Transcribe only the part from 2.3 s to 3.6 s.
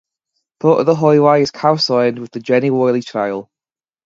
the Jenny Wiley Trail.